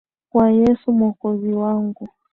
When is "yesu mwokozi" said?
0.51-1.53